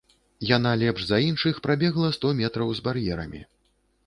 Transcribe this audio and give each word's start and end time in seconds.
Яна 0.51 0.71
лепш 0.83 1.01
за 1.09 1.19
іншых 1.27 1.59
прабегла 1.67 2.09
сто 2.19 2.33
метраў 2.41 2.73
з 2.81 2.89
бар'ерамі. 2.89 3.45